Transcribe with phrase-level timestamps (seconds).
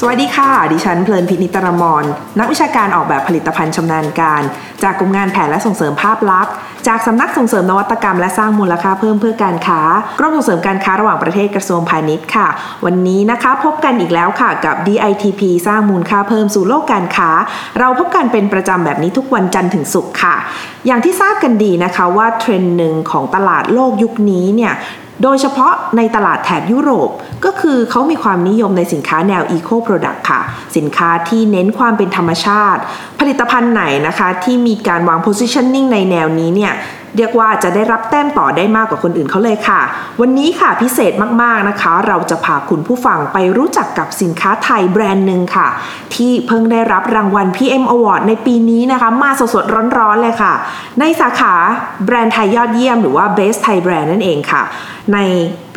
[0.00, 2.04] สวัสดีค่ะ ดิฉันเพลินพินิตรมร
[2.38, 4.42] นักวิชาการออกแบบผลิตภัณฑ์ชำนาญการ
[4.82, 6.52] จากกลุ่มงานแผนและส่งเสริมภาพลักษณ์
[6.86, 9.80] จากสำนักส่งเสริมนวัตกรรมและสร้างมูลค่าเพิ่มเพื่อการค้า
[10.18, 12.48] กรมส่งเสริมการค้าระหว่างประเทศกระทรวงพาณิชย์ค่ะ
[12.84, 17.30] วันนี้นะคะพบกันอีกแล้วค่ะกับ DITP สร้างมูลค่าเพิ่มสู่โลกการค้า
[17.78, 20.36] เราพบกันเป็นประจำแบบนี้ทุกวันจันทร์ถึงศุกร์ค่ะ
[20.86, 24.74] อย่างที่ทราบกันดีนะคะว่าเทรนด์หนึ่งของตลาดโลกยุคนี้เนี่ย
[25.22, 27.10] โดยเฉพาะในตลาดแถบยุโรป
[27.44, 30.40] ก็คือเขามีความนิยมในสินค้าแนว Eco Product ค่ะ
[30.76, 32.80] สินค้าที่เน้นความเป็นธรรมชาติ
[33.20, 36.72] ผลิตภัณฑ์ไหนนะคะ ที่มีการวาง positioning ในแนวนี้เนี่ย
[37.16, 39.80] เรียกว่าจะได้รับแต้มต่อได้มากกว่าคนอื่นเขาเลยค่ะ
[40.20, 41.12] วันนี้ค่ะพิเศษ
[41.42, 45.68] มากๆนะคะ เราจะพาคุณผู้ฟังไปรู้จักกับสินค้าไทยแบรนด์หนึ่งค่ะ
[46.14, 50.54] ที่เพิ่งได้รับรางวัล PM Award ในปีนี้นะคะ มาสดๆร้อนๆเลยค่ะ
[51.00, 51.54] ในสาขา
[52.04, 54.62] แบรนด์ไทยยอดเยี่ยมหรือว่า Best Thai Brand นั่นเองค่ะ
[55.14, 55.18] ใน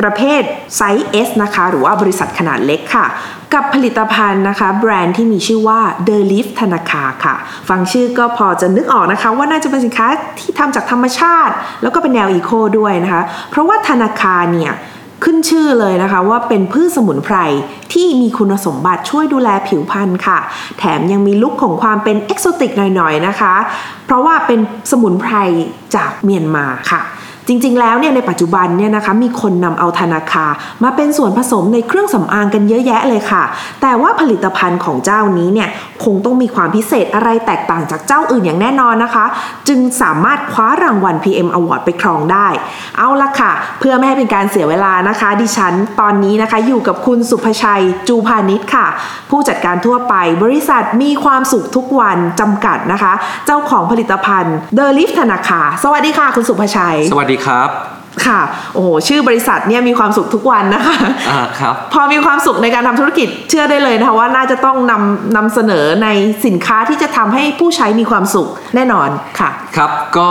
[0.00, 0.42] ประเภท
[0.76, 3.06] ไซส์ S นะคะ หรือว่าบริษัทขนาดเล็กค่ะ
[3.54, 7.34] กับผลิตภัณฑ์นะคะ แบรนด์ที่มีชื่อว่า The Leaf ธนาคาค่ะ
[7.68, 10.06] ฟังชื่อก็พอจะนึกออกนะคะ ว่าน่าจะเป็นสินค้า
[10.38, 14.74] ที่ทำจากธรรมชาติ แล้วก็เป็นแนวอีโคด้วยนะคะ เพราะว่าธนาคารเนี่ย
[15.24, 17.36] ขึ้นชื่อเลยนะคะว่าเป็นพืชสมุนไพร
[17.92, 20.38] ที่มีคุณสมบัติช่วยดูแลผิวพรรณค่ะ
[20.78, 23.54] แถมยังมีลุคของความเป็นเอกโซติกหน่อยๆนะคะ
[24.06, 25.34] เพราะว่าเป็นสมุนไพร
[25.96, 27.02] จากเมียนมาค่ะ
[27.48, 30.46] จริงๆ แล้วเนี่ยในปัจจุบันเนี่ยนะคะมีคนนำเอาธนาคา
[30.82, 33.42] มาเป็นส่วนผสมในเครื่องสำอางกันเยอะแยะเลยค่ะ
[33.82, 35.68] แต่ว่าผลิตภัณฑ์ของเจ้านี้เนี่ย
[36.04, 39.24] คงต้องมีความพิเศษอะไรแตกต่างจากเจ้าอื่นอย่างแน่นอนนะคะ
[39.68, 42.48] จึงสามารถคว้ารางวัล PM Award ไปครองได้
[42.98, 48.86] เอาละค่ะ เพื่อไม่ให้เป็นการเสียเวลานะคะ ดิฉันตอนนี้นะคะอยู่กับคุณสุภชัยจูพานิชค่ะ
[49.30, 53.12] ผู้จัดการทั่วไปบริษัทมีความสุขทุกวันจำกัดนะคะ
[53.46, 57.70] เจ้าของผลิตภัณฑ์เดลิฟธนาคาสวัสดีค่ะ คุณสุภชัยสวัสดีครับ
[58.26, 58.40] ค่ะ
[58.74, 60.96] โอ้โห ชื่อบริษัทเนี่ยมีความสุขทุกวันนะคะ
[61.30, 66.08] อ่าครับ พอมีความสุขในการทำธุรกิจเชื่อได้เลยนะคะว่าน่าจะต้องนำนำเสนอใน
[66.46, 69.08] สินค้าที่จะทำให้ผู้ใช้มีความสุขแน่นอน
[69.40, 70.28] ค่ะ ครับ ก็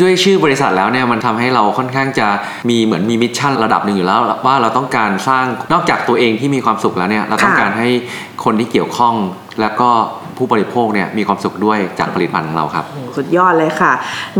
[0.00, 2.28] ด้วยชื่อบริษัทแล้วเนี่ยมันทำให้เราค่อนข้างจะ
[2.68, 7.88] มีเหมือนมีมิชชั่นระดับหนึ่งอยู่แล้ว ว่าเราต้องการสร้างนอกจากตัวเองที่มีความสุขแล้วเนี่ยเราต้องค่ะการให้
[8.44, 9.14] คนที่เกี่ยวข้อง
[9.60, 9.88] แล้วก็
[10.36, 13.92] ผู้บริโภคเนี่ยมีความสุขด้วยจากผลิตภัณฑ์ของเราครับโอ้โสุดยอดเลยค่ะ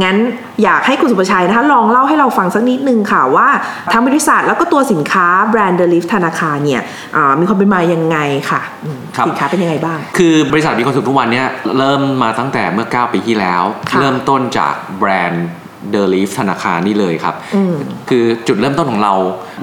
[0.03, 0.17] งั้น
[0.63, 3.49] อยากให้คุณสุภชัยนะคะลองเล่าให้เราฟังสักนิดนึงค่ะว่า
[3.93, 6.83] ทางบริษัทแล้วก็ตัวสินค้าแบรนด์เดอลีฟทานาคาเนี่ย
[7.17, 8.19] อ่ามีความเป็นมายังไง
[8.51, 11.49] ค่ะอืมครับสินค้าเป็นยังไงบ้าง คือบริษัทมีความสุขทุกวันเนี่ย
[11.79, 15.47] เริ่มมาตั้งแต่เมื่อ 9 ปีที่แล้วค่ะเริ่มต้นจากแบรนด์
[15.91, 17.75] เดอลีฟทานาคานี่เลยครับอืม
[18.09, 19.15] คือจุดเริ่มต้นของเรา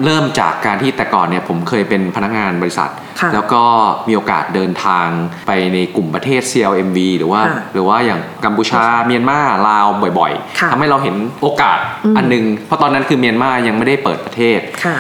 [0.06, 2.90] เริ่มจากการที่แต่ก่อนเนี่ยผมเคยเป็นพนักงานบริษัท
[3.22, 3.64] ค่ะแล้วก็
[4.08, 5.08] มีโอกาสเดินทาง
[5.48, 9.88] ไปในกลุ่มประเทศ CLMV หรือว่าค่ะหรือว่าอย่างกัมพูชาเมียนมาลาว
[10.20, 14.98] บ่อยค่ะๆทำให้เราเห็นโอกาสอืมอันหนึง เพราะตอนนั้นคือเมียนมายังไม่ได้เปิดประเทศค่ะ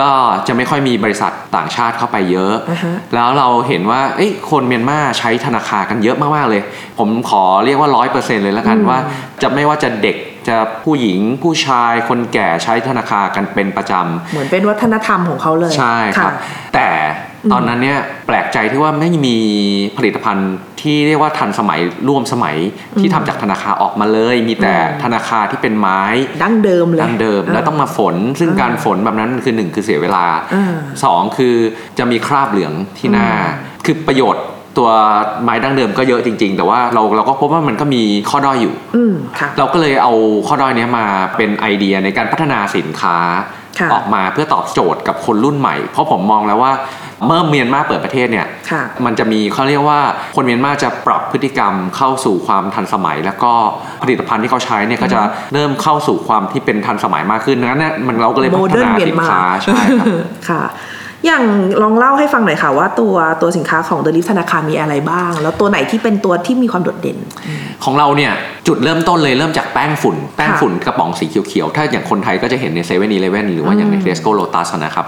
[0.00, 0.12] ก็
[0.46, 6.62] จะไม่ค่อยมีบริษัทต่างชาติเข้าไปเยอะอ่าฮะแล้วเราเห็นว่าเอ้ยคนเมียนมาใช้ธนาคารกันเยอะมากๆเลย
[6.98, 9.00] ผมขอเรียกว่าร้อยเปอร์เซ็นต์เลยแล้วกันอืมว่า
[9.42, 10.16] จะไม่ว่าจะเด็ก
[10.48, 13.92] จะผู้หญิงผู้ชายคนแก่ใช้ธนาคารกันเป็นประจ
[14.32, 16.36] เหมือนเป็นวัฒนธรรมของเขาเลยำใช่ครับะ
[16.74, 16.88] แต่
[17.52, 19.36] ตอนนั้นเนี่ยแปลกใจที่ว่าไม่มี
[19.96, 22.56] ผลิตภัณฑ์ที่เรียกว่าทันสมัยร่วมสมัย
[23.00, 26.02] ที่ทำจากธนาคารออกมาเลย มีแต่อืมธนาคารที่เป็นไม้
[26.42, 31.54] ดั้งเดิมเลยดั้งเดิมแล้วต้องมาฝน ซึ่งการฝนแบบนั้นมันคือหนึ่งคือเสียเวลาอ่าสองคือ
[31.98, 33.28] จะมีคราบเหลืองที่หน้า
[33.84, 34.44] คือประโยชน์
[34.78, 34.88] ตัว
[35.42, 40.12] ไม้ดั้งเดิมก็เยอะจริง ๆ แต่ว่าเราเราก็พบว่ามันก็มีข้อด้อยอยู่ อืมค่ะเราก็เลยเอา
[40.46, 41.06] ข้อด้อยเนี้ยมา
[41.36, 43.16] เป็นไอเดียในการพัฒนาสินค้า
[43.78, 46.72] ค่ะออกมาเพื่อตอบโจทย์กับคนรุ่นใหม่ เพราะผมมองแล้วว่า
[47.26, 50.00] เมื่อเมียนมาเปิดประเทศเนี่ยค่ะมันจะมีเขาเรียกว่า
[50.34, 53.52] คนเมียนมาจะปรับพฤติกรรมเข้าสู่ความทันสมัย แล้วก็
[54.02, 55.20] ผลิตภัณฑ์ที่เขาใช้เนี่ยก็จะ
[55.52, 60.06] เริ่มเข้าสู่ความที่เป็นทันสมัยมากขึ้นดังนั้นเนี่ยมันเราก็เลยพัฒ Modern นาเมียนสินมาค้าใช่ครับ
[60.48, 60.62] ค่ะ
[61.26, 61.44] อย่าง
[61.82, 67.18] ลองเล่าให้ฟังหน่อยค่ะว่าตัวตัวสินค้าของเดลิฟธนาคารมีอะไรบ้าง แล้วตัวไหนที่เป็นตัวที่มีความโดดเด่น
[67.84, 68.32] ของเราเนี่ย
[68.66, 75.06] จุดเริ่มต้นเลยเริ่มจากแป้งฝุ่น แป้งฝุ่นกระป๋องสีเขียวๆ ถ้าอย่างคนไทยก็จะเห็นในเซเว่นอีเลฟเว่นหรือว่าอย่างในอืมเทสโก้โลตัสนะครับ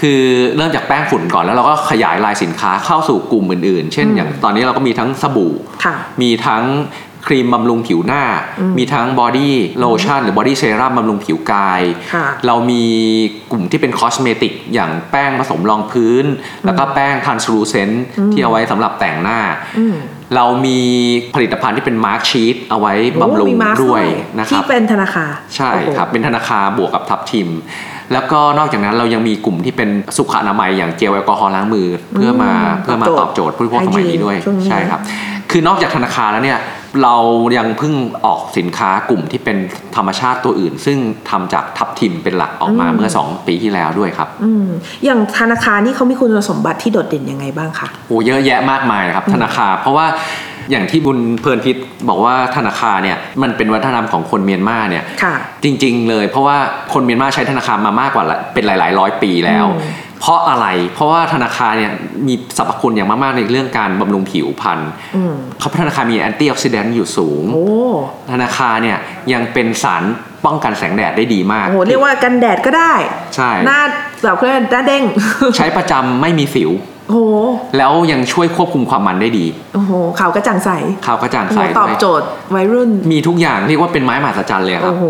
[0.00, 0.20] คือ
[0.56, 5.52] เริ่มจากแป้งฝุ่นก่อนแล้วเราก็ขยายไลน์สินค้าเข้าสู่กลุ่มอื่นๆ เช่นอืมอย่างตอนนี้เราก็มีทั้งสบู่
[5.84, 6.64] ค่ะมีทั้ง
[7.26, 8.22] ครีมบำรุงผิวหน้า
[8.60, 11.82] อืมมีทั้ง body lotion หรือ body serum บำรุงผิวกาย
[12.14, 12.84] ค่ะเรามี
[13.52, 16.24] กลุ่มที่เป็น cosmetic อย่างแป้งผสมรองพื้น
[16.64, 19.38] แล้วก็แป้ง translucentที่เอาไว้สำหรับแต่งหน้า
[19.78, 19.96] อืม
[20.36, 20.80] เรามี
[21.34, 27.48] ผลิตภัณฑ์ที่เป็น mask sheet เอาไว้บำรุง โอ้งมีมาร์คด้วยด้วยนะครับ ที่เป็นทานาคาใช่โอ้โหครับ เป็นทานาคาบวกกับทับทิม
[28.12, 35.00] แล้วก็นอกจากนั้นเรายังมีกลุ่มที่เป็นสุขอนามัยอย่างเจลแอลกอฮอล์ล้างมือ เพื่อมาอืมเพื่อมาตอบโจทย์ผู้บริโภคสมัยนี้ด้วยช่วงนี้ใช่ครับ
[35.50, 36.58] คือนอกจากทานาคาแล้วเนี่ย
[37.02, 37.16] เรา
[37.58, 37.94] ยังเพิ่ง
[38.26, 39.56] ออกสินค้ากลุ่มที่เป็น
[39.96, 40.98] ธรรมชาติตัวอื่น ซึ่ง
[41.30, 44.66] ทำจากทับทิมเป็นหลักออกมาเมื่อ 2 ปีที่แล้วด้วยครับอืม
[45.04, 50.06] อย่างธนาคารนี่เขามีคุณสมบัติที่โดดเด่นยังไงบ้างคะโอ้เยอะแยะมากมายนะครับธนาคารเพราะว่า
[50.70, 51.76] อย่างที่บุญเพลินพิษ
[52.08, 55.34] บอกว่าธนาคารเนี่ยมันเป็นวัฒนธรรมของคนเมียนมาเนี่ยค่ะ
[55.64, 56.56] จริง ๆ เลย เพราะว่า
[56.92, 61.92] คนเมียนมาใช้ธนาคารมามากกว่าละเป็นหลาย ๆ ร้อยปีแล้วอืม เพราะอะไร เพราะว่าธนาคารเนี่ย
[62.26, 64.78] มีสรรพคุณอย่างมาก ๆ ในเรื่องการบำรุงผิวพรรณ
[65.16, 67.66] อืมเขาธนาคารมีแอนตี้ออกซิแดนต์อยู่สูงโอ้
[68.32, 68.98] ธนาคารเนี่ย
[69.32, 70.02] ยังเป็นสาร
[70.44, 72.92] ป้องกันแสงแดดได้ดีมากโหเรียกว่ากันแดดก็ได้
[73.34, 73.80] ใช่ หน้า
[74.24, 75.04] แบบเพื่อนหน้าเด้ง
[75.56, 76.70] ใช้ประจำไม่มีสิว
[77.08, 77.34] โอ้โห
[77.78, 80.70] แล้วยังช่วยควบคุมความมันได้ดีโอ้โหขาวกระจ่างใส
[81.06, 85.04] ขาวกระจ่างโอ้ใสโหตอบด้วยโจทย์วัยรุ่น มีทุกอย่างเรียกว่าเป็นไม้มหัศจรรย์เลยครัโอ้บโห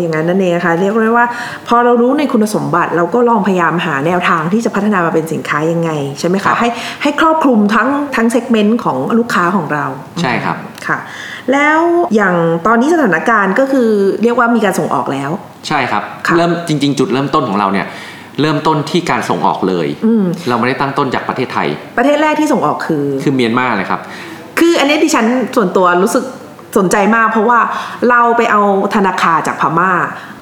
[0.00, 1.26] อย่างนั้นนั่นเองค่ะเรียกได้ว่า
[1.68, 6.68] พอเรารู้ในคุณสมบัติเราก็ลองพยายามหาแนวทางที่จะพัฒนามาเป็นสินค้ายังไง ใช่ไหมครัคะบให้
[7.02, 9.84] ให้ครอบคลุมทั้งทั้งเซกเมนต์ของลูกค้าของเรา
[10.20, 10.56] ใช่ครับ
[10.86, 10.98] ค่ะ
[11.52, 11.80] แล้ว
[12.14, 12.34] อย่าง
[12.66, 13.88] ตอนนี้สถานการณ์ก็คือ
[14.22, 15.30] เรียกว่ามีการส่งออกแล้ว
[15.68, 17.86] ใช่ครับค่ะเริ่มจริง ๆ จุดเริ่มต้นของเราเนี่ย
[18.40, 24.00] เริ่มต้นที่การส่งออกเลยอืมเราไม่ได้ตั้งต้นจากประเทศไทย ประเทศแรกที่ส่งออกคือ คือเมียนมาเลยครับ
[24.58, 25.26] คืออันนี้ดิฉัน
[25.56, 26.24] ส่วนตัวรู้สึก
[26.78, 27.58] สนใจมากเพราะว่า
[28.10, 28.62] เราไปเอา
[28.94, 29.92] ธนาคารจากพม่า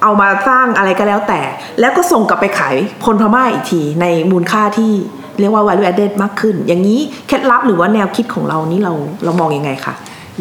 [0.02, 1.40] เอามาสร้างอะไรก็แล้วแต่
[1.80, 4.92] แล้วก็ส่งกลับไปขายคนพม่าอีกทีในมูลค่าที่
[5.40, 8.92] เรียกว่า value added มากขึ้น อย่างนี้เคล็ดลับหรือว่าแนวคิดของเรานี่เรา
[9.24, 9.94] เรามองยังไงคะ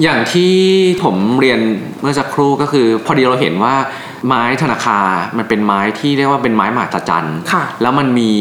[0.04, 0.54] อย่างที่
[1.04, 1.60] ผมเรียน
[2.02, 3.76] เมื่อสักครู่ก็คือพอดีเราเห็นว่า
[4.28, 5.08] ไม้ทานาคา
[5.38, 8.32] มันเป็นไม้ที่เรียกว่าเป็นไม้มหัศจรรย์ค่ะแล้วมันมี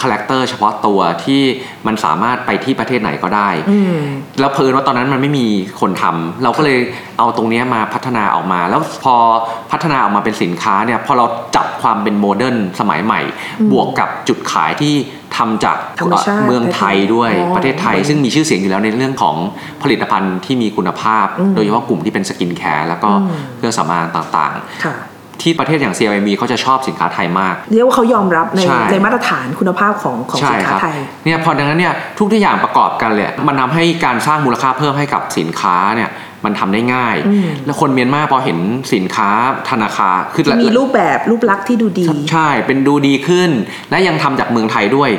[0.00, 1.42] character เฉพาะตัวที่
[1.86, 3.98] มันสามารถไปที่ประเทศไหนก็ได้อืม
[4.40, 5.46] แล้วเผอิญว่าตอนนั้นมันไม่มี
[5.80, 6.78] คนทำเราก็เลย
[7.18, 9.14] เอาตรงเนี้ยมาพัฒนาออกมา แล้วพอ
[9.72, 13.20] พัฒนาออกมาเป็นสินค้าเนี่ยพอเราจับความเป็น modern สมัยใหม่
[13.60, 14.94] อืมบวกกับจุดขายที่
[15.36, 19.36] ทำจากธรรมชาติเมืองไทยด้วยอ๋อประเทศไทย ซึ่งมีชื่อเสียงอยู่แล้วในเรื่องของ
[19.82, 24.54] ผลิตภัณฑ์ที่มีคุณภาพอืมโดยเฉพาะกลุ่มที่เป็น skincare แล้วก็อืมเครื่องสำอางต่างๆ
[24.84, 36.10] ค่ะ ที่ประเทศอย่าง CLMV เขาจะชอบสินค้าไทยมาก เรียกว่าเขายอมรับในใช่ ในมาตรฐานคุณภาพของของใช่สินค้ารับ เนี่ยพอดังนั้นเนี่ยทุกทุกอย่างประกอบกันเลยมันทำให้การสร้างมูลค่าเพิ่มให้กับสินค้าเนี่ย
[36.44, 38.58] มันทำได้ง่าย อืม แล้วคนเมียนมาพอเห็น
[38.94, 39.30] สินค้า
[39.70, 43.50] ธนาคารคือที่มีรูปแบบรูปลักษณ์ที่ดูดี ใช่ เป็นดูดีขึ้น
[43.90, 45.10] และยังทำจากเมืองไทยด้วย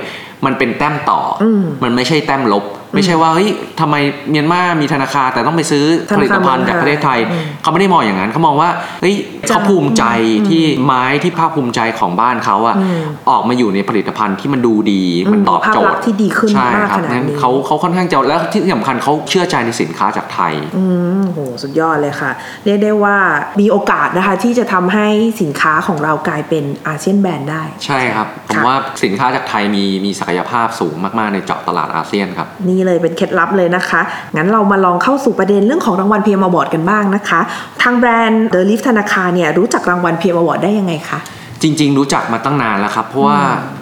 [0.46, 2.64] มันเป็นแต้มต่ออม มันไม่ใช่แต้มลบ
[2.94, 3.50] ไม่ใช่ว่าเฮ้ย
[3.80, 3.96] ทำไม
[4.30, 8.70] เมียนมามีธนาคารแต่ต้องไปซื้อธนาคารผลิตภัณฑ์จากประเทศไทยอืมเขาไม่ได้มองอย่างนั้นเขามองว่า
[9.02, 9.16] เฮ้ย
[9.50, 10.04] จังเขาภูมิใจ
[10.40, 20.84] อืมที่ไม้ที่ภาคภูมิใจของบ้านเขาอะอืมออกมาอยู่ในผลิตภัณฑ์ที่มันดูดีอืมมันตอบโจภาพลัทกษย์ณ์ที่ดีขึ้นใช่มากครับขนาดนี้นั้นเขาเขาค่อนข้างจะแล้วที่สำคัญเขาเชื่อใจในสินค้าจากไทยอื
[21.20, 22.32] มโหสุดยอดเลยค่ะ
[22.66, 23.18] เรียกได้ว่า
[23.60, 25.08] มีโอกาสนะคะที่จะทำให้
[25.42, 34.02] สินค้าของเรากลายเป็นอาเซียนแบรนด์ได้ ใช่ครับผมค่ะว่าสินค้าจากไทยมีมีศักยภาพสูงมากๆในเจาะตลาดอาเซียนครับนี่เลยเป็นเคล็ดลับเลยนะคะ
[34.36, 37.40] งั้นเรามาลองเข้าสู่ประเด็นเรื่องของรางวัล PM Award กันบ้างนะคะ
[37.84, 41.20] ทางแบรนด์ The Leaf ธนาคารเนี่ยรู้จักรางวัล PM Award ได้ยังไงคะ
[41.62, 43.40] จริง ๆ รู้จักมาตั้งนานแล้วครับ เพราะว่า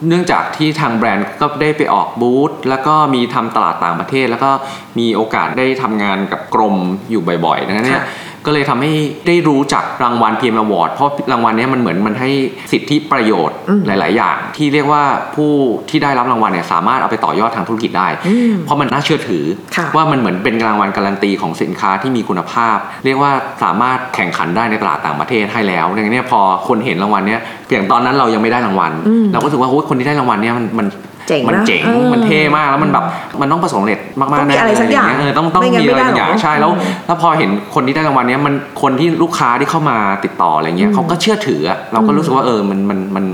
[0.08, 4.52] เนื่องจากที่ทางแบรนด์ก็ได้ไปออกบูธแล้วก็มีทำตลาดต่างประเทศ แล้วก็
[5.00, 6.76] มีโอกาสได้ทำงานกับกรม
[7.12, 8.08] อยู่บ่อยๆดังนั้นเนี่ยค่ะ
[8.46, 8.92] ก็เลยทำให้
[9.28, 12.30] ได้รู้จักรางวัล PM Award เพราะรางวัลเนี้ยมันเหมือนมันให้
[12.72, 15.04] สิทธิประโยชน์อืมหลาย ๆ อย่าง ที่เรียกว่า
[15.36, 15.52] ผู้
[15.90, 23.32] ที่ได้รับรางวัลเนี่ยสามารถเอาไปต่อยอดทางธุรกิจได้อืมเพราะมันน่าเชื่อถือค่ะว่ามันเหมือนเป็นรางวัลการันตีของสินค้าที่มีคุณภาพ เรียกว่า
[23.64, 27.42] สามารถแข่งขันได้ในตลาดต่างประเทศให้แล้วอย่างเนี้ยพอคนเห็นรางวัลเนี้ย
[27.72, 30.88] อย่างตอนนั้นเรายังไม่ได้รางวัลอืมเราก็รู้สึกว่าโอ้ยคนที่ได้รางวัลเนี้ยมันมัน
[31.28, 33.04] เจ๋งนะมันเจ๋งเออมันเท่มากแล้วมันแบบ
[33.42, 43.26] มันต้องประสบความสำเร็จมากต้องๆมีอะไรสักอย่างเออต้องต้องไม่งั้นมีอะไรไม่ได้สักอย่างหรอกใช่แล้วอืมแล้วพอเห็นคนที่ได้รางวัลเนี้ยมันคนที่ลูกค้าที่เข้ามาติดต่ออะไรเงี้ยเขาก็เชื่อถืออะเราก็รู้สึกว่าเออมันมันมัน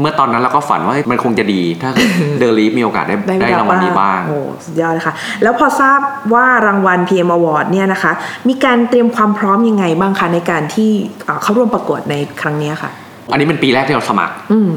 [0.00, 1.90] เมื่อตอนนั้นเราก็ฝันว่าเฮ้ยมันคงจะดีถ้า
[2.38, 6.00] เดลีฟมีโอกาสได้ได้รางวัลนี้บ้างโอ้สุดยอดเลยค่ะ แล้วพอทราบ
[6.34, 8.12] ว่ารางวัล PM Award เนี่ยนะคะ
[8.48, 10.90] มีการเตรียมความพร้อมยังไงบ้างคะในการที่
[11.24, 12.90] เอ่อเข้าร่วมประกวดในครั้งเนี้ยค่ะ
[13.30, 14.70] อันนี้เป็นปีแรกที่เราสมัครอืม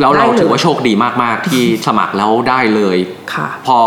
[0.00, 2.98] แล้วเราได้เลยถือว่าโชคดีมากๆ ที่สมัครแล้วได้เลย
[3.34, 3.78] ค่ะ พอ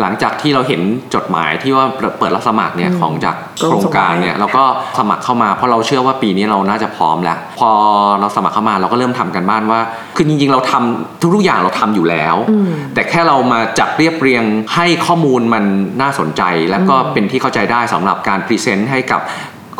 [0.00, 0.80] หลังจากที่เราเห็น
[1.14, 1.86] จดหมายที่ว่า
[2.18, 4.64] เปิดรับสมัครเนี่ยอืมของจากกรมโครงการเนี่ยส่งไม้เราก็
[4.98, 7.70] สมัครเข้ามาเพราะเราเชื่อว่าปีนี้เราน่าจะพร้อมแล้ว พอ
[8.20, 9.80] เราสมัครเข้ามาเราก็เริ่มทำกันบ้านว่า
[10.16, 14.44] คือจริงๆเราทำทุกๆอย่างเราทำอยู่แล้วอืมแต่แค่เรามาจัดเรียบเรียง
[14.74, 15.64] ให้ข้อมูลมัน
[16.02, 19.20] น่าสนใจ แล้วก็อืมเป็นที่เข้าใจได้สำหรับการพรีเซนต์ให้กับ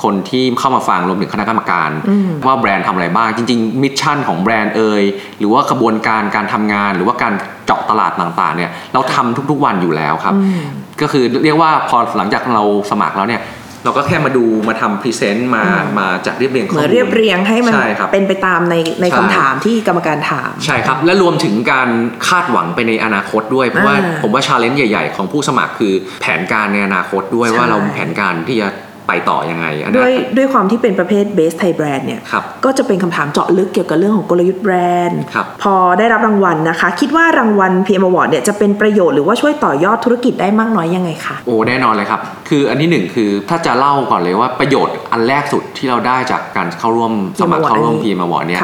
[0.03, 5.03] คนที่เข้ามาฟังรวมถึงคณะกรรมการอืมว่าแบรนด์ทำอะไรบ้าง จริงๆ mission ของแบรนด์เอย
[5.39, 7.33] หรือว่ากระบวนการการทำงาน หรือว่าการ
[7.67, 10.63] เจาะตลาดต่างๆเนี่ยเราทำทุกๆวันอยู่แล้วครับอืม
[11.03, 13.43] ก็คือเรียกว่าพอหลังจากเราสมัครแล้วเนี่ย
[13.85, 21.89] เราก็แค่มาดูมาทำ present มาอืมมาจัดเรียบเรียงข้อมูล อืม เหมือนเรียบเรียงให้มันใช่ครับเป็นไปตามในในใช่คำถามที่กรรมการถาม ใช่ครับ และรวมถึงการ
[22.29, 28.69] คาดหวังไปในอนาคตด้วย เพราะว่าอ่าผมว่า challenge ใหญ่ ๆ ของผู้สมัครคือแผนการในอนาคตด้วยใช่ว่าเรามีแผนการที่จะ
[29.09, 34.75] ไปต่อยังไงอันด้นั้วยนด้วยความที่เป็นประเภท Base Thai Brand เนี่ยครับก็จะเป็นคำถามเจาะลึกเกี่ยวกับเรื่องของกลยุทธ์แบร
[35.09, 48.61] นด์ครับพอได้รับรางวัลนะคะ คิดว่ารางวัล PM Award เนี่ยจะเป็นประโยชน์หรือว่าช่วยต่อยอดธุรกิจได้มากน้อยยังไงคะโอ้แน่นอนเลยครับ คืออันที่หนึ่งคือถ้าจะเล่าก่อนเลยว่าประโยชน์อันแรกสุดที่เราได้จากการเข้าร่วมสมัคร Award เข้าร่วมอันนี้พีมอวอร์ดเนี่ย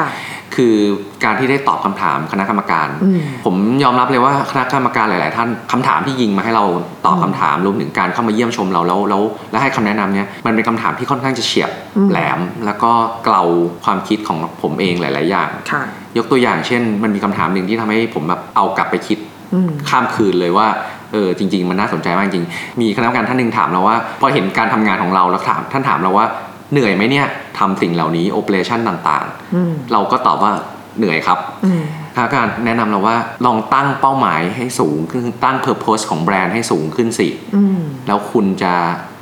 [0.51, 0.75] ค่ะคือ
[1.23, 6.65] การที่ได้ตอบคำถามคณะกรรมการอืมผมยอมรับเลยว่าคณะกรรมการหลาย ๆ ท่านคำถามที่ยิงมาให้เรา
[7.05, 12.91] ตอบคำถามรวมถึงการเข้ามาเยี่ยมชมเราแล้วแล้วและให้คำแนะนำเนี่ยมันเป็นคำถามที่ค่อนข้างจะเฉียบอืมแหลม แล้วก็
[13.23, 13.43] เกลา
[13.83, 15.81] ความคิดของผมเองหลาย ๆ อย่างค่ะ
[16.17, 19.17] ยกตัวอย่างเช่น มันมีคำถามหนึ่งที่ทำให้ผมแบบเอากลับไปคิด
[19.53, 20.67] อืมข้ามคืนเลยว่า
[21.13, 22.45] เออจริง ๆ มันน่าสนใจมากจริง
[22.81, 26.25] มีคณะกรรมการท่านหนึ่งถามเราว่าพอเห็นการทำงานของเราแล้วถามท่านถามเราว่า
[26.71, 27.27] เหนื่อยไหมเนี่ย
[27.59, 29.25] ทำสิ่งเหล่านี้โอเปอเรชั่นต่าง
[29.55, 30.51] อืมๆเราก็ตอบว่า
[30.97, 31.83] เหนื่อยครับอืม
[32.15, 38.73] คณะกรรมการแนะนำเราว่าลองตั้งเป้าหมายให้สูงขึ้นตั้งเพอร์โพสของแบรนด์ให้สูงขึ้นสิอืมแล้วคุณจะ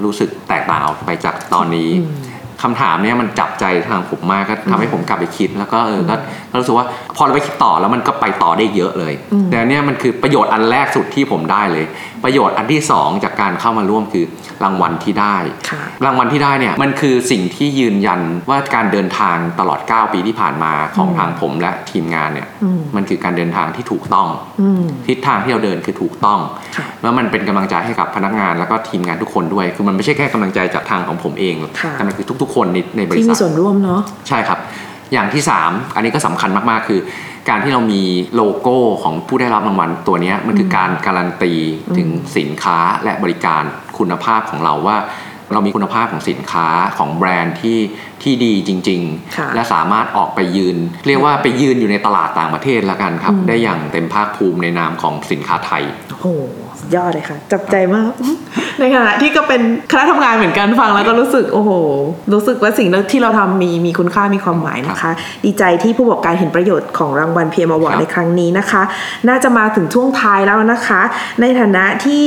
[0.03, 2.29] รู้สึกแตกต่างออกไปจากตอนนี้อืม
[2.63, 6.15] คำถามเนี้ยมันจับใจทางผมมากก็ทำให้ผมกลับไปคิด แล้วก็เออก็
[6.51, 11.85] ก็รู้สึกว่าพอเราไปคิดต่อแล้วมันก็ไปต่อได้เยอะเลยอืมแต่อันเนี้ยมันคือประโยชน์อันแรกสุดที่ผมได้เลย
[12.23, 14.25] ประโยชน์อันที่สองจากการเข้ามาร่วมคือ
[14.63, 15.37] รางวัลที่ได้
[15.69, 24.27] ค่ะรางวัลที่ได้เนี่ยมันคือสิ่งที่ยืนยันว่าการเดินทางตลอด 9 ปีที่ผ่านมาของอืมทางผมและทีมงานเนี่ยอืมมันคือการเดินทางที่ถูกต้อง
[24.61, 26.39] อืมทิศทางที่เราเดินคือถูกต้อง
[26.77, 34.59] ค่ะแล้วมันเป็นกำลังใจให้กับพนักงานแล้วก็ทีมงานทุกคนด้วย คือมันไม่ใช่แค่กำลังใจจากทางของผมเองค่ะแต่มันคือทุก ๆ คนในในบริที่มีษัทส่วนร่วมเนาะใช่ครับ
[35.11, 36.99] อย่างที่ 3 อันนี้ก็สำคัญมากๆ คือ
[37.49, 38.03] การที่เรามี
[38.35, 41.53] โลโก้ของผู้ได้รับรางวัลตัวเนี้ยมันคือการการันตี
[41.97, 43.63] ถึงสินค้าและบริการ
[43.97, 44.97] คุณภาพของเราว่า
[45.51, 47.77] เรามีคุณภาพของสินค้าของแบรนด์ที่
[48.23, 49.01] ที่ดีจริง
[49.37, 56.27] ค่ะๆและสามารถออกไปยืน เรียกว่าไปยืนอยู่ในตลาดต่างประเทศแล้วกันครับอืมได้อย่างเต็มภาคภูมิในนามของสินค้าไทยโอ้โห
[56.79, 58.09] สุดยอดเลยค่ะ จับใจมาก
[58.79, 59.61] ในขณะที่ก็เป็น
[59.91, 61.71] คณะทำงานเหมือนกันฟังแล้วก็รู้สึกโอ้โห
[62.33, 65.11] รู้สึกว่าสิ่งที่เราทำมีมีคุณค่ามีความหมายนะคะ
[65.45, 68.81] ดีใจที่ผู้ประกอบการเห็นประโยชน์ของรางวัล PM ค Award รับในครั้งนี้นะคะ
[69.27, 71.01] น่าจะมาถึงช่วงท้ายแล้วนะคะ
[71.41, 72.23] ในฐานะที่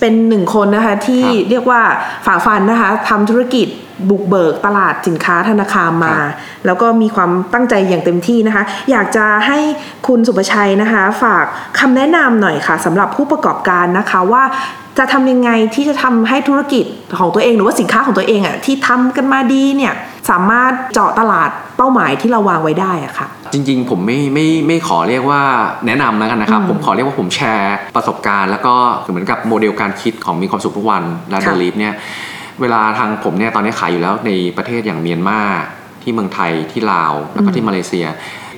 [0.00, 1.82] เป็นหนึ่งคนนะคะที่เรียกว่า
[2.26, 3.68] ฝ่าฟันนะคะทำธุรกิจ
[4.08, 6.14] บุกเบิกตลาดสินค้าธนาคารมา
[6.66, 9.58] แล้วก็มีความตั้งใจอย่างเต็มที่นะคะ อยากจะให้
[10.06, 11.44] คุณสุประชัยนะคะ ฝาก
[11.78, 14.44] คำแนะนำหน่อยค่ะสำหรับผู้ประกอบการนะคะว่า
[14.98, 16.84] จะทำยังไงที่จะทำให้ธุรกิจ
[17.18, 19.94] ของตัวเอง หรือว่าสินค้าของตัวเองอะที่ทำกันมาดีเนี่ย
[20.30, 25.42] สามารถเจาะตลาดเป้าหมายที่เราวางไว้ได้อะค่ะ จริงๆ ผมไม่ไม่ไม่ขอเรียกว่า
[25.86, 28.74] แนะนำแล้วกันนะครับอืมผมขอเรียกว่าผมแชร์ประสบการณ์ แล้วก็
[29.10, 31.94] เหมือนกับโมเดลการคิดของมีความสุขทุกวันและค่ะเดลิฟเนี่ย
[32.60, 35.40] เวลาทางผมเนี่ยตอนนี้ขายอยู่แล้วในประเทศอย่างเมียนมา
[36.02, 38.06] ที่เมืองไทยที่ลาวแล้วก็ที่มาเลเซีย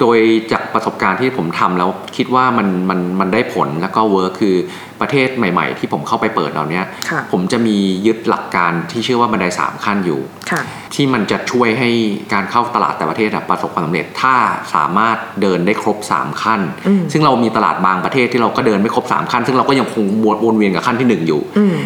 [0.00, 0.18] โดย
[0.52, 4.56] จากประสบการณ์ที่ผมทำแล้วคิดว่ามันมันมันได้ผลแล้วก็ work คือ
[5.00, 6.80] ประเทศใหม่ ๆ ที่ผมเข้าไปเปิดเหล่านี้
[7.10, 10.60] ค่ะผมจะมียึดหลักการที่ชื่อว่าบันไดสามขั้นอยู่ค่ะ
[10.94, 11.90] ที่มันจะช่วยให้
[12.32, 14.34] การเข้าตลาดแต่ประเทศอะประสบความสำเร็จถ้า
[14.74, 21.76] สามารถเดินได้ครบ 3 ขั้นอืมซึ่งเรามีตลาดบางประเทศที่เราก็เดินไม่ครบ 3 ขั้น ซึ่งเราก็ยังคงวนวนเวียนกับขั้นที่ 1 อยู่อืม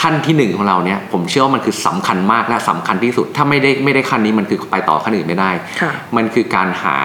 [0.00, 6.96] ขั้นที่ 1 ของเราเนี่ยผมเชื่อว่ามันคือสำคัญมากและสำคัญที่สุด ถ้าไม่ได้ไม่ได้ขั้นนี้มันคือไปต่อขั้นอื่นไม่ได้ค่ะมันคือการหา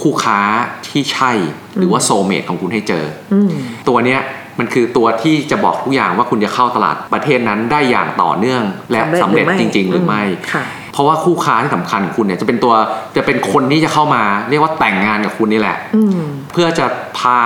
[0.00, 0.40] คู่ค้า
[0.88, 1.32] ที่ใช่
[1.78, 3.50] หรือว่าโซเมตของคุณให้เจออืม
[3.88, 4.20] ตัวเนี้ย
[4.58, 8.62] มันคือตัวที่จะบอกทุกอย่างว่าคุณจะเข้าตลาดประเทศนั้นได้อย่างต่อเนื่อง
[8.92, 10.22] และสำเร็จจริง ๆ หรือไม่
[10.52, 10.64] ค่ะ
[10.94, 12.74] เพราะว่าคู่ค้าที่สำคัญของคุณเนี่ยจะเป็นตัว
[13.16, 16.22] จะเป็นคนที่จะเข้ามา เรียกว่าแต่งงานกับคุณนี่แหละอืม
[16.52, 16.86] เพื่อจะ
[17.18, 17.38] พา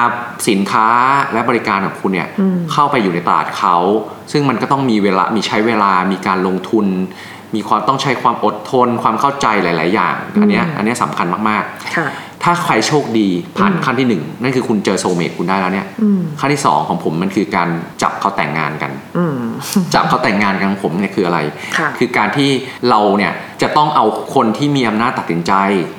[0.48, 0.88] สินค้า
[1.32, 3.76] และบริการของคุณเนี่ยอืมเข้าไปอยู่ในตลาดเขา
[4.32, 6.86] ซึ่งมันก็ต้องมีเวลามีใช้เวลามีการลงทุน
[7.54, 11.64] มีความต้องใช้ความอดทน ความเข้าใจหลาย ๆ อย่าง อันเนี้ยอันเนี้ยสำคัญมาก
[11.96, 17.68] ค่ะๆ ถ้าใครโชคดีผ่านขั้นที่หนึ่งนั่นคือคุณเจอโซลเมตคุณได้แล้วเนี่ยอืมขั้นที่สองของผมมันคือการ
[18.02, 19.40] จับเขาแต่งงานกันอืม
[19.94, 21.38] จับเขาแต่งงานกันของผมเนี่ยคืออะไร
[21.76, 22.50] ค่ะคือการที่
[22.90, 24.04] เราเนี่ยจะต้องเอา
[24.34, 25.52] คนที่มีอำนาจตัดสินใจ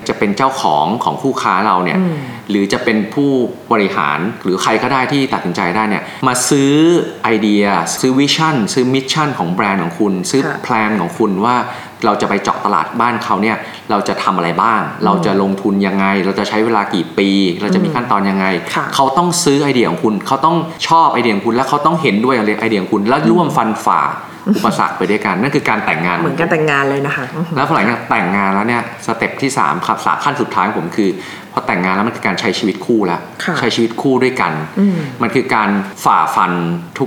[0.07, 2.17] จะเป็นเจ้าของของคู่ค้าเราเนี่ยอืม
[2.49, 3.31] หรือจะเป็นผู้
[3.71, 6.73] บริหารหรือใครก็ได้ที่ตัดสินใจได้เนี่ยมาซื้อ
[7.23, 7.63] ไอเดีย
[7.99, 11.55] ซื้อ vision ซื้อ mission ของแบรนด์ของคุณ ซื้อค่ะ plan ของคุณว่า
[12.05, 13.57] เราจะไปเจาะตลาดบ้านเขาเนี่ย
[13.91, 17.29] เราจะทำอะไรบ้าง เราจะลงทุนยังไง เราจะใช้เวลากี่ปี
[17.61, 20.55] เราจะมีขั้นตอนยังไงค่ะเขาต้องซื้อไอเดียของคุณ เขาต้อง
[20.87, 24.01] ชอบไอเดียของคุณ และเขาต้องเห็นด้วยไอเดียของคุณ แล้วร่วมฟันฝ่า
[24.55, 31.09] อุปสรรคไปด้วยกัน นั่นคือการแต่งงานเหมือนการแต่งงานเลยนะคะอืมแล้วพอหลังจากแต่งงานแล้วเนี่ย step ที่3ครับสาขั้นสุดท้ายของผมคือ
[31.53, 35.69] พอแต่งงานแล้วมันคือการใช้ชีวิตคู่แล้วค่ะใช้ชีวิตคู่ด้วยกันอืมมันคือการ
[36.05, 36.51] ฝ่าฟัน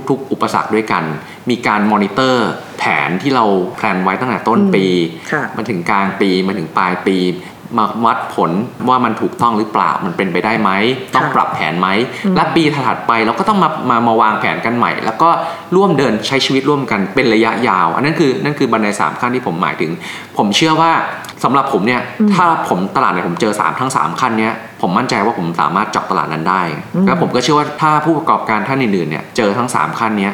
[0.09, 1.03] ทุกๆ อุปสรรคด้วยกัน
[1.45, 2.47] มมีการมอนิเตอร์
[2.79, 4.85] แผนที่เรา plan ไว้ตั้งแต่ต้นปี
[5.31, 7.17] ค่ะมาถึงกลางปีมาถึงปลายปี
[7.77, 8.51] มาวัดผล
[8.89, 10.71] ว่ามันถูกต้องหรือเปล่ามันเป็นไปได้ไหม
[11.15, 11.87] ต้องปรับแผนไหม
[12.35, 15.29] และปีถัดๆไปเราก็ต้องมามามาวางแผนกันใหม่ แล้วก็
[15.75, 19.91] ร่วมเดินใช้ชีวิตร่วมกันเป็นระยะยาว อันนั้นคือนั่นคือบันไดสามขั้นที่ผมหมายถึง
[20.37, 20.91] ผมเชื่อว่า
[21.43, 22.01] สำหรับผมเนี่ย
[22.35, 26.63] ถ้าผมตลาดเนี่ยผมเจอสามทั้งสามขั้นเนี้ยผมมั่นใจว่าผมสามารถเจาะตลาดนั้นได้
[27.05, 30.33] แล้วผมก็เชื่อว่าถ้าผู้ประกอบการท่านอื่นๆเนี่ยเจอทั้งสามขั้นเนี้ย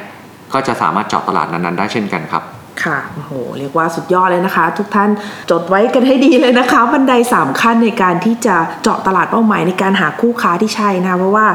[0.54, 2.44] ก็จะสามารถเจาะตลาดนั้นๆได้เช่นกันครับ
[2.88, 5.10] ค่ะโอ้โห เรียกว่าสุดยอดเลยนะคะ ทุกท่าน
[5.52, 11.46] จดไว้กันให้ดีเลยนะคะ บันได 3 ขั้นในการที่จะเจาะตลาดเป้าหมายในการหาคู่ค้าที่ใช่นะเพราะว่า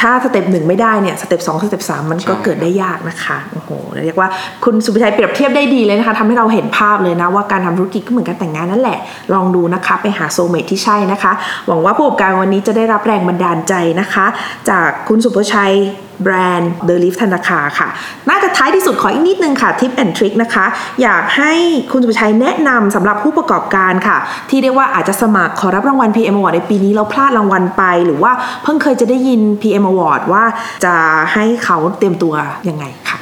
[0.00, 3.70] ถ้า step หนึ่งไม่ได้เนี่ย step สอง step สามมันก็เกิดได้ยากนะคะโอ้โห
[4.04, 4.28] เรียกว่า
[4.64, 8.98] คุณสุภชัยเปรียบเทียบได้ดีเลยนะคะทำให้เราเห็นภาพเลยนะว่าการทำธุรกิจก็เหมือนการแต่งงานนั่นแหละ
[9.34, 11.32] ลองดูนะคะ ไปหา soulmate ที่ใช่นะคะ
[11.66, 14.26] หวังว่าผู้ประกอบการวันนี้จะได้รับแรงบันดาลใจนะคะ
[14.70, 15.74] จากคุณสุภชัย
[16.22, 17.88] แบรนด์ The Lift ธนาคารค่ะ
[18.28, 20.66] น่าจะท้ายที่สุดขออีกนิดนึงค่ะทิปแอนทริคนะคะ
[21.02, 21.52] อยากให้
[21.92, 24.18] คุณสุภชัยแนะนำสำหรับผู้ประกอบการค่ะ
[24.50, 30.44] ที่เรียกว่าอาจจะสมัครขอรับรางวัล PM Award ในปีนี้เราพลาดรางวัลไป หรือว่าเพิ่งเคยจะได้ยิน PM Award ว่า
[30.84, 30.94] จะ
[31.34, 32.34] ให้เขาเตรียมตัว
[32.68, 33.18] ยังไงค่ะ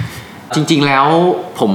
[0.55, 1.07] จริงๆแล้ว
[1.61, 1.73] ผม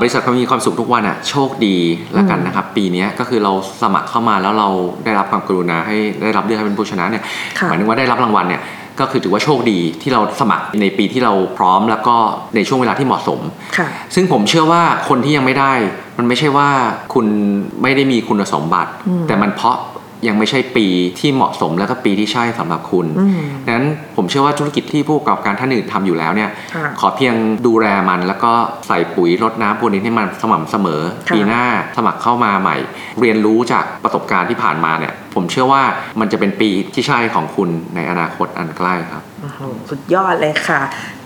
[0.00, 1.76] บริษัทความมีความสุขทุกวันอะโชคดี
[2.18, 4.68] ละกันนะครับ ปีเนี้ยก็คือเราสมัครเข้ามาแล้วเรา
[5.04, 7.24] ได้รับความกรุณาให้ได้รับเลือกให้เป็นผู้ชนะเนี่ย
[7.58, 8.60] ค่ะหมายถึงว่าได้รับรางวัลเนี่ย
[9.00, 12.16] ก็คือถือว่าโชคดีที่เราสมัครในปีที่เราพร้อมแล้วก็
[12.56, 13.40] ในช่วงเวลาที่เหมาะสม
[13.76, 15.72] ค่ะซึ่งผมเชื่อว่าคนที่ยังไม่ได้
[16.18, 16.68] มันไม่ใช่ว่า
[17.14, 17.26] คุณ
[17.82, 19.76] ไม่ได้มีคุณสมบัติอืมแต่มันเพราะ
[20.28, 20.86] ยังไม่ใช่ปี
[21.20, 27.34] ที่เหมาะสมแล้วก็ปีที่ใช่สำหรับคุณอืมดังนั้นผมเชื่อว่าธุรกิจที่ผู้ประกอบการท่านอื่นทำอยู่แล้วเนี่ยค่ะขอเพียง
[27.66, 28.52] ดูแลมันแล้วก็
[28.86, 31.64] ใส่ปุ๋ยรดน้ำพรวนดินให้มันสม่ำเสมอค่ะปีหน้า
[31.96, 32.76] สมัครเข้ามาใหม่
[33.20, 35.82] เรียนรู้จากประสบการณ์ที่ผ่านมาเนี่ยผมเชื่อว่า
[36.20, 39.60] มันจะเป็นปีที่ใช่ของคุณในอนาคตอันใกล้ครับโอ้โห
[39.90, 40.80] สุดยอดเลยค่ะ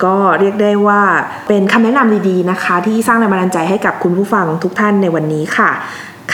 [0.05, 1.03] ก็เรียกได้ว่า
[1.49, 5.71] เป็นคำแนะนำดีๆนะคะ ที่สร้างแรงบันดาลใจให้กับคุณผู้ฟังทุกท่านในวันนี้ค่ะ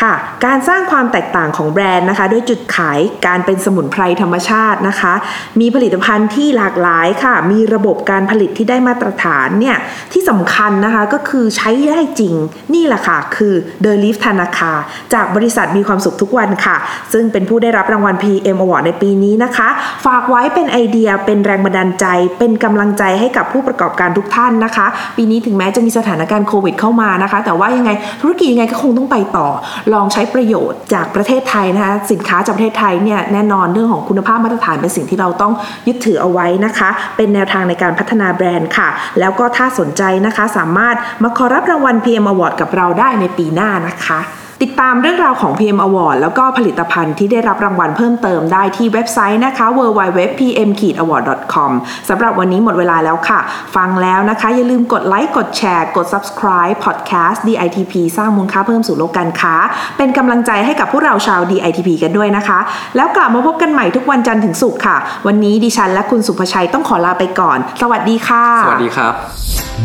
[0.01, 0.15] ค่ะ
[0.47, 5.13] การสร้างความแตกต่างของแบรนด์นะคะ ด้วยจุดขายการเป็นสมุนไพรธรรมชาตินะคะ
[5.61, 9.77] มีผลิตภัณฑ์ที่หลากหลายค่ะ มีระบบการผลิตที่ได้มาตรฐานเนี่ย
[10.13, 12.35] ที่สำคัญนะคะก็คือใช้ได้จริง
[12.75, 14.79] นี่แหละค่ะ คือ The Leaf ธนาคาร
[15.15, 16.77] จากบริษัทมีความสุขทุกวันค่ะ
[17.13, 19.69] ซึ่งเป็นผู้ได้รับรางวัล PM Award ในปีนี้นะคะ
[20.07, 22.07] ฝากไว้เป็นไอเดียเป็นแรงบันดาลใจ
[22.39, 24.87] เป็นกำลังใจให้กับผู้ประกอบการทุกท่านนะคะ
[25.17, 29.49] ปีนี้ถึงแม้จะมีสถานการณ์โควิดเข้ามานะคะ แต่ว่ายังไงธุรกิจยังไงก็คงต้องไปต่อ
[29.93, 35.53] ลองใช้ประโยชน์จากประเทศไทยนะคะสินค้าจากประเทศไทยเนี่ยแน่นอนเรื่องของคุณภาพมาตรฐานเป็นสิ่งที่เราต้อง
[35.87, 38.89] ยึดถือเอาไว้นะคะ เป็นแนวทางในการพัฒนาแบรนด์ค่ะ
[39.21, 44.21] แล้วก็ถ้าสนใจนะคะสามารถมาขอรับรางวัล PM Award กับเราได้ในปีหน้านะคะ
[44.65, 51.71] ติดตามเรื่องราวของ PM Award แล้วก็ผลิตภัณฑ์ที่ได้รับรางวัลเพิ่มเติมได้ที่เว็บไซต์นะคะ www.pm-award.com
[52.09, 53.41] สำหรับวันนี้หมดเวลาแล้วค่ะ
[53.77, 59.55] ฟังแล้วนะคะ อย่าลืมกดไลค์กดแชร์ กด subscribe podcast DITP สร้างมูลค่าเพิ่มสู่โลกการค้า
[59.97, 62.59] เป็นกำลังใจให้กับพวกเราชาว DITP กันด้วยนะคะ
[62.97, 64.97] แล้วกลับมาพบกันใหม่ทุกวันจันทร์ถึงศุกร์ค่ะ
[65.27, 69.15] วันนี้ดิฉันและคุณสุภชัยต้องขอลาไปก่อน สวัสดีค่ะ สวัสดีครับ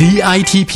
[0.01, 0.73] DITP